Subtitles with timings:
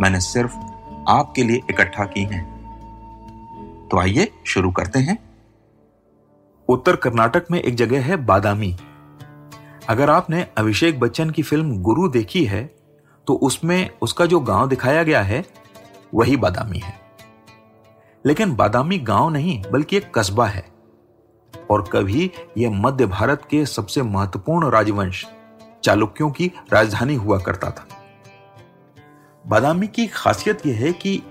[0.00, 0.56] मैंने सिर्फ़
[1.08, 2.56] आपके लिए इकट्ठा की हैं।
[3.90, 5.18] तो आइए शुरू करते हैं।
[6.68, 8.76] उत्तर कर्नाटक में एक जगह है बादामी।
[9.88, 12.76] अगर आपने अभिषेक बच्चन की फ़िल्म गुरु देखी है
[13.26, 15.44] तो उसमें उसका जो गाँव दिखाया गया है,
[16.14, 16.94] वही बादामी है।
[18.26, 20.68] लेकिन बादामी गाँव नहीं, बल्कि एक कस्बा है।
[21.70, 25.26] और कभी यह मध्य भारत के सबसे महत्वपूर्ण राजवंश
[25.84, 27.95] चालुक्यों की राजधानी हुआ करता था।
[29.46, 31.22] बादामी की खासियत यह है कि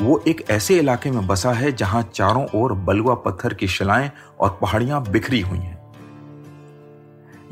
[0.00, 4.58] वो एक ऐसे इलाके में बसा है जहाँ चारों ओर बलुआ पत्थर की शिलाएँ और
[4.62, 5.78] पहाड़ियाँ बिखरी हुई हैं।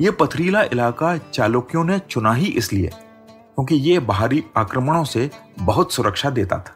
[0.01, 6.29] यह पथरीला इलाका चालुक्यों ने चुना ही इसलिए, क्योंकि यह बाहरी आक्रमणों से बहुत सुरक्षा
[6.29, 6.75] देता था।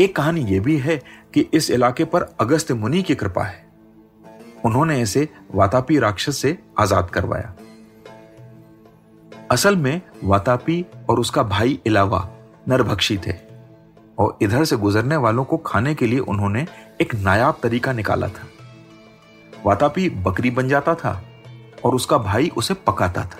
[0.00, 0.96] एक कहानी यह भी है
[1.34, 3.66] कि इस इलाके पर अगस्त मुनि की कृपा है।
[4.64, 7.54] उन्होंने इसे वातापी राक्षस से आज़ाद करवाया।
[9.50, 12.28] असल में वातापी और उसका भाई इलावा
[12.68, 13.32] नरभक्षी थे
[14.18, 16.66] और इधर से गुजरने वालों को खाने के लिए उन्होंने
[17.00, 18.46] एक नायाब तरीका निकाला था।
[19.66, 21.22] वातापी बकरी बन जाता था
[21.84, 23.38] और उसका भाई उसे पकाता था।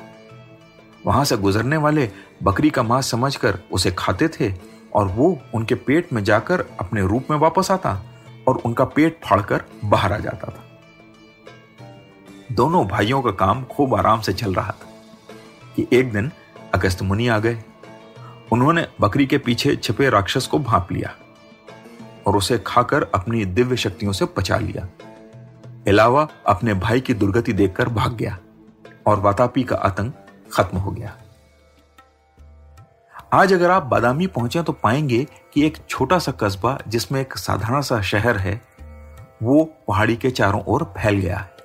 [1.07, 2.11] वहाँ से गुजरने वाले
[2.43, 4.55] बकरी का मांस समझकर उसे खाते थे
[4.95, 8.03] और वो उनके पेट में जाकर अपने रूप में वापस आता
[8.49, 10.65] और उनका पेट फाड़कर बाहर आ जाता था।
[12.53, 14.88] दोनों भाइयों का काम खूब आराम से चल रहा था।
[15.79, 16.31] कि एक दिन
[16.75, 17.59] अगस्त मुनि आ गए।
[18.53, 21.15] उन्होंने बकरी के पीछे छिपे राक्षस को भाप लिया
[22.27, 24.89] और उसे खाकर अपनी दिव्य शक्तियों से पचा लिया।
[25.89, 28.39] अलावा अपने भाई की दुर्गति देखकर भाग गया
[29.07, 30.15] और वातापी का आतंक
[30.53, 31.17] खत्म हो गया।
[33.33, 37.81] आज अगर आप बादामी पहुँचे तो पाएँगे कि एक छोटा सा कस्बा जिसमें एक साधारण
[37.81, 38.61] सा शहर है,
[39.43, 41.57] वो पहाड़ी के चारों ओर फैल गया है।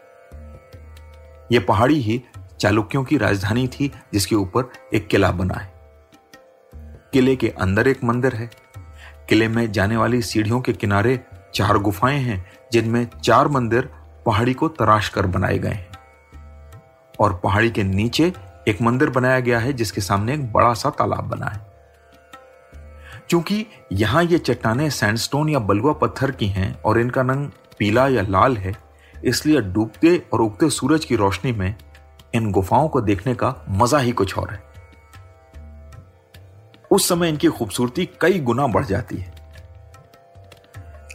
[1.51, 2.21] यह पहाड़ी ही
[2.63, 5.73] चालुक्यों की राजधानी थी, जिसके ऊपर एक किला बना है।
[7.13, 8.49] किले के अंदर एक मंदिर है।
[9.29, 11.19] किले में जाने वाली सीढ़ियों के किनारे
[11.55, 13.89] चार गुफाएँ हैं, जिनमें चार मंदिर
[14.25, 15.87] पहाड़ी को तराश कर बनाए गए हैं।
[17.19, 18.33] और पहाड़ी के नीचे
[18.67, 21.73] एक मंदिर बनाया गया है, जिसके सामने एक बड़ा सा तालाब बना है।
[23.29, 28.21] क्योंकि यहाँ ये चट्टाने सैंडस्टोन या बलुआ पत्थर की हैं और इनका रंग पीला या
[28.21, 28.73] लाल है,
[29.25, 31.75] इसलिए डूबते और उगते सूरज की रोशनी में
[32.35, 34.63] इन गुफाओं को देखने का मज़ा ही कुछ और है।
[36.91, 39.33] उस समय इनकी खूबसूरती कई गुना बढ़ जाती है।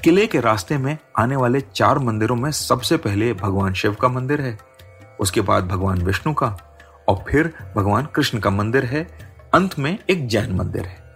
[0.04, 4.40] किले के रास्ते में आने वाले चार मंदिरों में सबसे पहले भगवान शिव का मंदिर
[4.40, 4.58] है,
[5.20, 6.56] उसके बाद भगवान विष्णु का,
[7.08, 9.08] और फिर भगवान कृष्ण का मंदिर है,
[9.54, 11.08] अंत में एक जैन मंदिर है।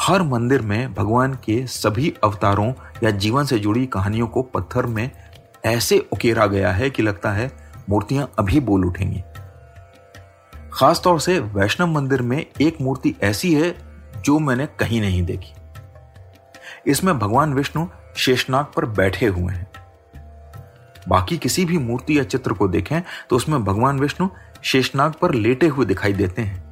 [0.00, 2.72] हर मंदिर में भगवान के सभी अवतारों
[3.04, 5.10] या जीवन से जुड़ी कहानियों को पत्थर में
[5.64, 9.22] ऐसे उकेरा गया है कि लगता है मूर्तियाँ अभी बोल उठेंगी।
[10.72, 13.74] खासतौर से वैष्णव मंदिर में एक मूर्ति ऐसी है
[14.16, 15.52] जो मैंने कहीं नहीं देखी।
[16.86, 17.86] इसमें भगवान विष्णु
[18.16, 19.66] शेषनाग पर बैठे हुए हैं।
[21.08, 23.00] बाकी किसी भी मूर्ति या चित्र को देखें
[23.30, 24.28] तो उसमें भगवान विष्णु
[24.62, 26.62] शेषनाग पर लेटे हुए दिखाई देते हैं।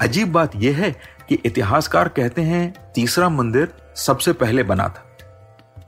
[0.00, 0.90] अजीब बात यह है
[1.28, 5.04] कि इतिहासकार कहते हैं, तीसरा मंदिर सबसे पहले बना था,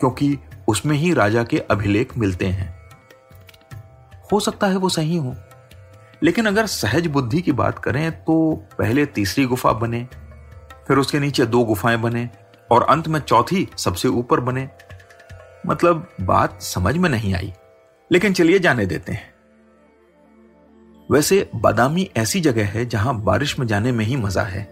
[0.01, 0.39] क्योंकि
[0.69, 2.80] उसमें ही राजा के अभिलेख मिलते हैं।
[4.33, 5.35] हो सकता है वो सही हो।
[6.23, 10.07] लेकिन अगर सहज बुद्धि की बात करें तो पहले तीसरी गुफा बने,
[10.89, 12.29] फिर उसके नीचे दो गुफाएँ बने
[12.71, 14.69] और अंत में चौथी सबसे ऊपर बने।
[15.67, 17.53] मतलब बात समझ में नहीं आई,
[18.11, 19.29] लेकिन चलिए जाने देते हैं।
[21.09, 24.69] वैसे बादामी ऐसी जगह है जहाँ बारिश में जाने में ही मज़ा है।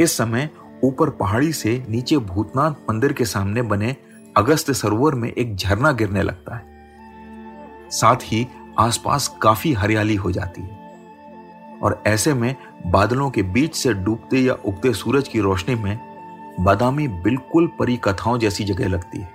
[0.00, 0.48] इस समय
[0.84, 3.94] ऊपर पहाड़ी से नीचे भूतनाथ मंदिर के सामने बने
[4.36, 6.77] अगस्त सरोवर में एक झरना गिरने लगता है।
[7.90, 8.46] साथ ही
[8.78, 10.78] आसपास काफ़ी हरियाली हो जाती है।
[11.82, 12.56] और ऐसे में
[12.86, 15.98] बादलों के बीच से डूबते या उगते सूरज की रोशनी में
[16.60, 19.30] बादामी बिल्कुल परी कथाओं जैसी जगह लगती है।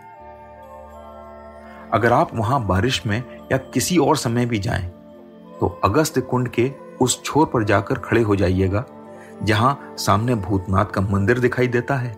[1.93, 4.87] अगर आप वहाँ बारिश में या किसी और समय भी जाएँ,
[5.59, 6.71] तो अगस्त कुंड के
[7.01, 8.85] उस छोर पर जाकर खड़े हो जाइएगा
[9.43, 12.15] जहाँ सामने भूतनाथ का मंदिर दिखाई देता है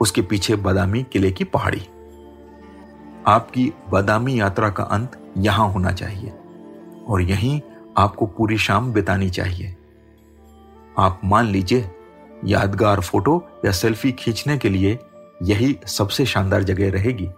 [0.00, 1.86] उसके पीछे बादामी किले की पहाड़ी।
[3.26, 6.32] आपकी बादामी यात्रा का अंत यहाँ होना चाहिए
[7.08, 7.60] और यहीं
[7.98, 9.76] आपको पूरी शाम बितानी चाहिए।
[10.98, 11.90] आप मान लीजिए,
[12.44, 14.98] यादगार फ़ोटो या सेल्फी खींचने के लिए
[15.42, 17.30] यही सबसे शानदार जगह रहेगी।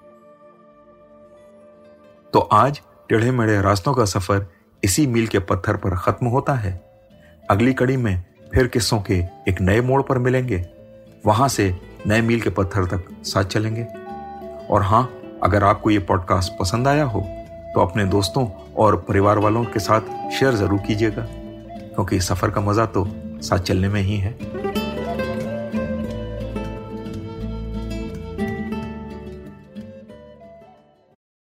[2.33, 4.47] तो आज टेढ़े मेढ़े रास्तों का सफ़र
[4.85, 7.01] इसी मील के पत्थर पर खत्म होता है।
[7.51, 8.25] अगली कड़ी में
[8.55, 9.15] फिर किस्सों के
[9.49, 10.67] एक नए मोड़ पर मिलेंगे।
[11.27, 13.85] वहाँ से नए मील के पत्थर तक साथ चलेंगे।
[14.71, 17.27] और हाँ, अगर आपको ये पॉडकास्ट पसंद आया हो
[17.75, 21.27] तो अपने दोस्तों और परिवार वालों के साथ शेयर ज़रूर कीजिएगा,
[21.95, 23.07] क्योंकि सफ़र का मज़ा तो
[23.43, 24.33] साथ चलने में ही है।